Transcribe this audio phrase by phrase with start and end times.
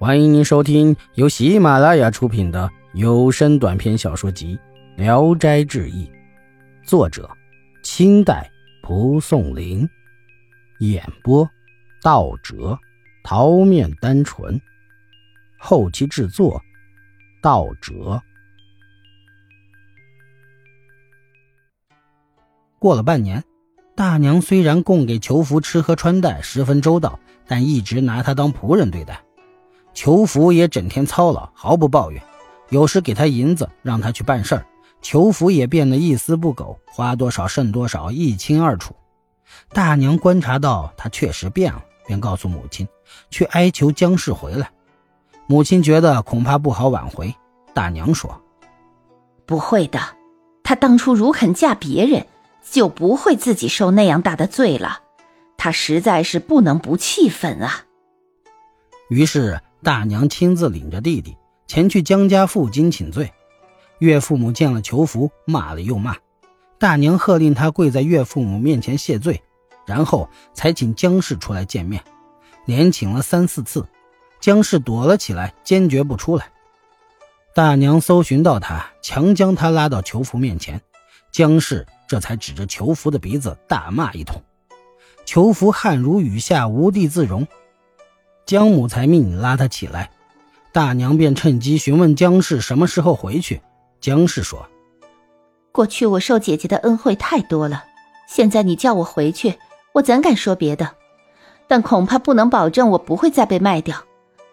[0.00, 4.56] 欢迎您收听由喜马拉雅出品的有声短篇小说集
[4.96, 6.06] 《聊斋志异》，
[6.88, 7.28] 作者：
[7.82, 8.48] 清代
[8.80, 9.88] 蒲松龄，
[10.78, 11.50] 演播：
[12.00, 12.78] 道哲、
[13.24, 14.60] 桃面单纯，
[15.58, 16.62] 后期制作：
[17.42, 18.22] 道哲。
[22.78, 23.42] 过了半年，
[23.96, 27.18] 大娘虽然供给裘福吃喝穿戴十分周到，
[27.48, 29.20] 但一直拿他当仆人对待。
[29.98, 32.22] 裘福也整天操劳，毫不抱怨。
[32.68, 34.64] 有时给他银子，让他去办事儿，
[35.02, 38.94] 裘福也变得一丝不苟，花多少剩多少，一清二楚。
[39.70, 42.86] 大娘观察到他确实变了，便告诉母亲
[43.28, 44.70] 去哀求姜氏回来。
[45.48, 47.34] 母亲觉得恐怕不好挽回。
[47.74, 48.40] 大娘说
[49.46, 49.98] ：“不会的，
[50.62, 52.24] 他当初如肯嫁别人，
[52.70, 55.00] 就不会自己受那样大的罪了。
[55.56, 57.82] 他实在是不能不气愤啊。”
[59.10, 59.60] 于是。
[59.82, 63.32] 大娘亲自领着弟弟前去江家负荆请罪，
[63.98, 66.16] 岳父母见了裘福，骂了又骂。
[66.78, 69.42] 大娘喝令他跪在岳父母面前谢罪，
[69.86, 72.02] 然后才请江氏出来见面，
[72.64, 73.86] 连请了三四次，
[74.40, 76.50] 江氏躲了起来，坚决不出来。
[77.54, 80.80] 大娘搜寻到他，强将他拉到裘福面前，
[81.32, 84.42] 江氏这才指着裘福的鼻子大骂一通，
[85.24, 87.46] 裘福汗如雨下，无地自容。
[88.48, 90.10] 姜母才命拉他起来，
[90.72, 93.60] 大娘便趁机询问姜氏什么时候回去。
[94.00, 94.66] 姜氏说
[95.70, 97.84] ：“过去我受姐姐的恩惠太多了，
[98.26, 99.56] 现在你叫我回去，
[99.92, 100.92] 我怎敢说别的？
[101.66, 104.02] 但恐怕不能保证我不会再被卖掉。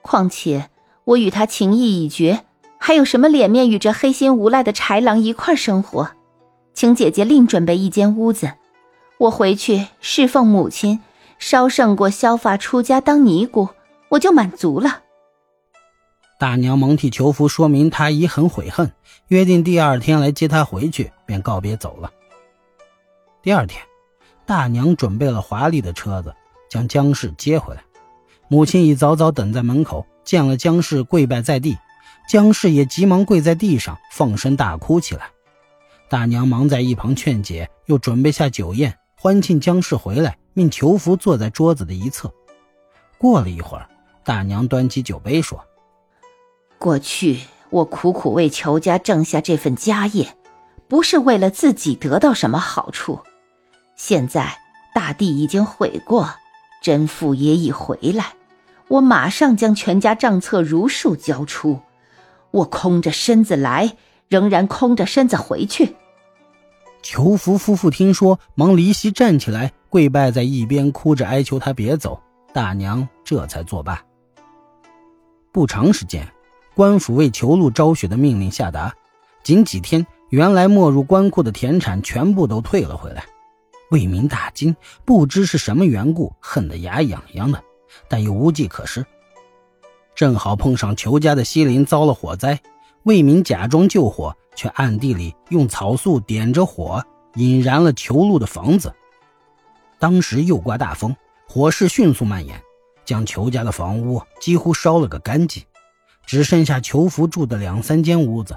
[0.00, 0.70] 况且
[1.04, 2.46] 我与他情谊已绝，
[2.78, 6.12] 还有什么脸面与这黑心无赖的豺狼一块生活？
[6.72, 8.52] 请姐姐另准备一间屋子，
[9.18, 11.00] 我回去侍奉母亲，
[11.38, 13.68] 稍胜过削发出家当尼姑。”
[14.12, 15.02] 我就满足了。
[16.38, 18.92] 大娘忙替裘福说明他已很悔恨，
[19.28, 22.12] 约定第二天来接他回去，便告别走了。
[23.42, 23.82] 第二天，
[24.44, 26.34] 大娘准备了华丽的车子，
[26.68, 27.82] 将姜氏接回来。
[28.48, 31.78] 母亲已早早等在门口，见了姜氏，跪拜在地。
[32.28, 35.30] 姜氏也急忙跪在地上，放声大哭起来。
[36.10, 42.30] 大娘忙在一旁劝解，又准备下酒宴，欢庆姜氏回来，命裘福坐在桌子的一侧。
[43.16, 43.88] 过了一会儿。
[44.24, 45.64] 大娘端起酒杯说
[46.78, 47.40] ：“过去
[47.70, 50.36] 我苦苦为裘家挣下这份家业，
[50.88, 53.20] 不是为了自己得到什么好处。
[53.96, 54.58] 现在
[54.94, 56.28] 大地已经悔过，
[56.82, 58.34] 真父也已回来，
[58.88, 61.80] 我马上将全家账册如数交出。
[62.50, 63.96] 我空着身子来，
[64.28, 65.96] 仍然空着身子回去。”
[67.02, 72.20] 裘福夫妇听说，忙离席站起来，跪拜在一边，哭着哀求他别走。
[72.52, 74.00] 大娘这才作罢。
[75.52, 76.26] 不长时间，
[76.74, 78.94] 官府为裘禄昭雪的命令下达，
[79.44, 83.22] 仅几天，原来没入官库的田产全部都退了回来。
[83.90, 84.74] 魏明大惊，
[85.04, 87.62] 不知是什么缘故，恨得牙痒痒的，
[88.08, 89.04] 但又无计可施。
[90.14, 92.58] 正好碰上裘家的西林遭了火灾，
[93.02, 98.90] 魏明假装救火，却暗地里用草素点着火，引燃了裘禄的房子。
[99.98, 101.14] 当时又刮大风，
[101.46, 102.58] 火势迅速蔓延。
[103.12, 105.62] 将裘家的房屋几乎烧了个干净，
[106.24, 108.56] 只剩下裘福住的两三间屋子，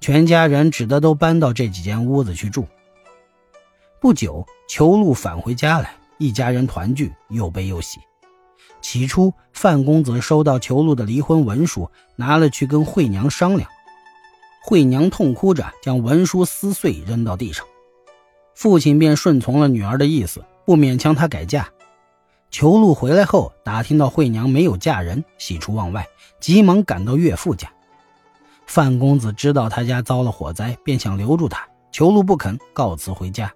[0.00, 2.66] 全家人只得都搬到这几间屋子去住。
[4.00, 8.00] 不久，裘禄返回家来，一家人团聚，又悲又喜。
[8.80, 13.70] 起初，范公子收到裘禄的离婚文书，拿了去跟惠娘商量，
[14.64, 17.64] 惠娘痛哭着将文书撕碎扔到地上，
[18.56, 21.68] 父亲便顺从了女儿的意思，不勉强她改嫁。
[22.50, 26.06] 裘禄回来后，打听到惠娘没有嫁人，喜出望外，
[26.40, 27.70] 急忙赶到岳父家。
[28.66, 33.52] 范公子知道他家遭了火灾，便想留住他，裘禄不肯，告辞回家。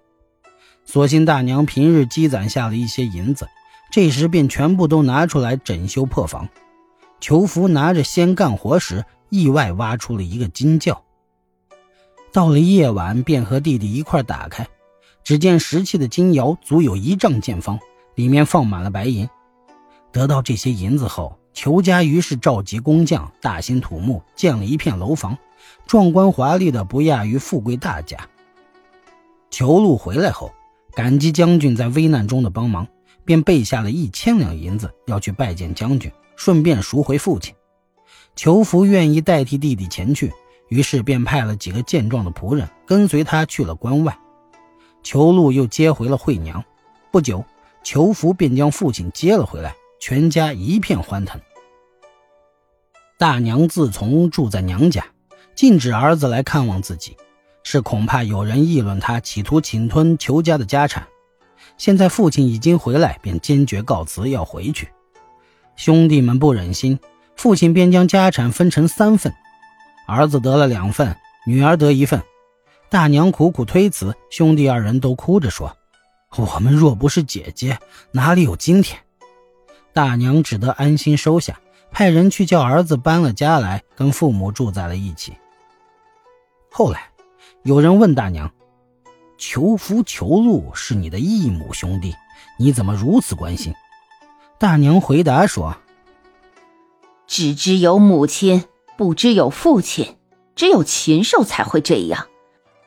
[0.85, 3.47] 所幸大娘平日积攒下了一些银子，
[3.91, 6.47] 这时便全部都拿出来整修破房。
[7.19, 11.03] 裘福拿着先干活时，意外挖出了一个金窖。
[12.31, 14.67] 到了夜晚，便和弟弟一块打开，
[15.23, 17.79] 只见石砌的金窑足有一丈见方。
[18.15, 19.27] 里面放满了白银，
[20.11, 25.37] 得到这些银子后，裘家于是召集工匠，大兴土木，建了一片楼房，
[25.85, 28.17] 壮观华丽的不亚于富贵大家。
[29.49, 30.53] 裘禄回来后，
[30.93, 32.87] 感激将军在危难中的帮忙，
[33.25, 37.53] 便备下了一千两银子，要去拜见将军，顺便赎回父亲。
[38.35, 40.31] 裘福愿意代替弟弟前去，
[40.69, 44.17] 于是便派了几个健壮的仆人跟随他去了关外。
[45.03, 46.63] 裘禄又接回了惠娘，
[47.11, 47.43] 不久。
[47.83, 51.39] 裘福便将父亲接了回来，全家一片欢腾。
[53.17, 55.05] 大娘自从住在娘家，
[55.55, 57.15] 禁止儿子来看望自己，
[57.63, 61.07] 是恐怕有人议论他企图侵吞裘家的家产。
[61.77, 64.89] 现在父亲已经回来，便坚决告辞要回去。
[65.75, 66.99] 兄弟们不忍心，
[67.35, 69.33] 父亲便将家产分成三份，
[70.07, 72.21] 儿子得了两份，女儿得一份。
[72.89, 75.75] 大娘苦苦推辞，兄弟二人都哭着说
[76.37, 77.79] ：“我们若不是姐姐，
[78.11, 78.99] 哪里有今天？”
[79.93, 81.59] 大娘只得安心收下。
[81.93, 85.33] 派人去叫儿子搬了家来，跟父母住在了一起。
[86.71, 87.09] 后来，
[87.63, 88.49] 有人问大娘
[89.37, 92.15] ：“求福、求禄是你的异母兄弟，
[92.57, 93.73] 你怎么如此关心？”
[94.57, 95.75] 大娘回答说
[97.27, 98.63] ：“只知有母亲，
[98.97, 100.15] 不知有父亲，
[100.55, 102.29] 只有禽兽才会这样，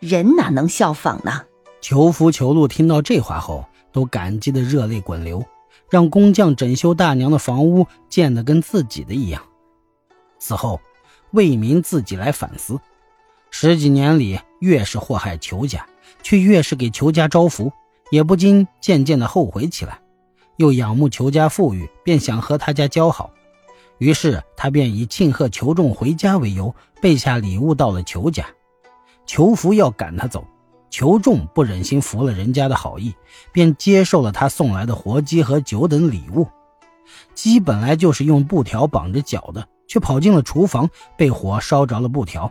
[0.00, 1.42] 人哪能效仿呢？”
[1.84, 5.44] 裘福、裘禄听到这话后，都感激的热泪滚流。
[5.90, 9.42] 让工匠整修大娘的房屋，建得跟自己的一样。
[10.38, 10.80] 此后，
[11.32, 12.80] 魏民自己来反思，
[13.50, 15.86] 十几年里越是祸害裘家，
[16.22, 17.70] 却越是给裘家招福，
[18.10, 20.00] 也不禁渐渐的后悔起来。
[20.56, 23.30] 又仰慕裘家富裕，便想和他家交好。
[23.98, 28.46] 于是他便以庆贺裘仲回家为由，备下礼物到了裘家。
[29.26, 30.46] 裘福要赶他走。
[30.94, 33.12] 裘仲不忍心服了人家的好意，
[33.50, 36.46] 便接受了他送来的活鸡和酒等礼物。
[37.34, 42.48] 鸡本来就是用布条绑着脚的，却跑进了厨房，被火烧着了布条。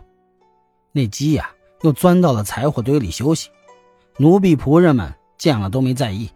[0.92, 1.48] 那鸡呀，
[1.80, 3.48] 又钻到了柴火堆里休息。
[4.18, 6.30] 奴婢仆人们见了都没在意。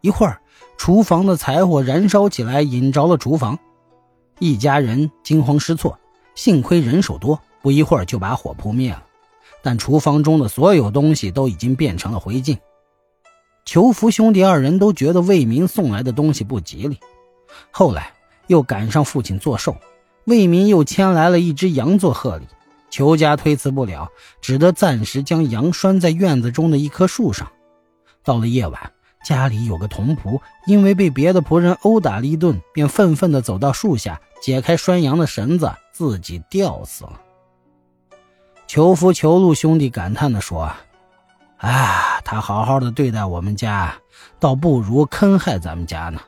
[0.00, 0.40] 一会儿，
[0.76, 3.56] 厨房的柴火燃烧起来，引着了厨房。
[4.40, 5.96] 一家人惊慌失措，
[6.34, 9.04] 幸亏人手多，不一会儿就把火扑灭了。
[9.62, 12.58] 但厨房中的所有东西都已经变成了灰烬。
[13.64, 16.98] 裘福兄弟二人都觉得魏民送来的东西不吉利。
[17.70, 18.12] 后来
[18.48, 19.76] 又赶上父亲做寿，
[20.24, 22.46] 魏民又牵来了一只羊做贺礼。
[22.90, 24.08] 裘家推辞不了，
[24.40, 27.50] 只得暂时将羊拴在院子中的一棵树上。
[28.22, 28.92] 到了夜晚，
[29.24, 37.20] 家里有个童仆，因为被别的仆人殴打了一顿，便愤愤地走到树下，解开拴羊的绳子，自己吊死了。
[38.66, 40.72] 裘福、裘禄兄弟感叹地说
[41.58, 43.94] ：“啊，他好好的对待我们家，
[44.40, 46.20] 倒不如坑害咱们家呢。”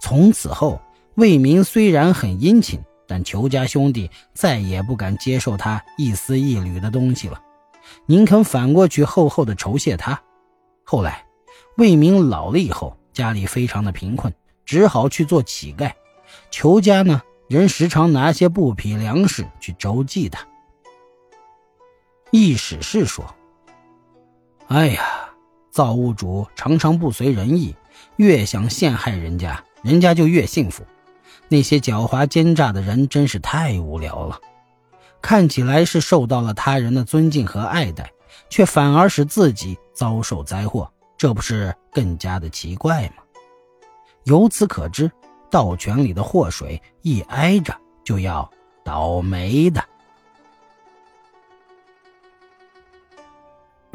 [0.00, 0.80] 从此后，
[1.14, 7.40] 魏明虽然很殷勤，但裘家兄弟再也不敢接受他一丝一缕的东西了，
[8.06, 10.20] 宁肯反过去厚厚的酬谢他。
[10.84, 11.24] 后来，
[11.76, 14.34] 魏明老了以后，家里非常的贫困，
[14.64, 15.92] 只好去做乞丐。
[16.50, 20.44] 裘家呢，人时常拿些布匹、粮食去周济他。
[22.36, 23.24] 易史是说
[24.68, 25.30] ：“哎呀，
[25.70, 27.74] 造物主常常不随人意，
[28.16, 30.84] 越想陷害人家，人家就越幸福。
[31.48, 34.38] 那些狡猾奸诈的人真是太无聊了。
[35.22, 38.12] 看起来是受到了他人的尊敬和爱戴，
[38.50, 43.22] 却反而使自己遭受灾祸，这不是更加的奇怪吗？
[44.24, 45.10] 由此可知，
[45.50, 47.74] 道泉里的祸水一挨着
[48.04, 48.50] 就要
[48.84, 49.82] 倒霉的。”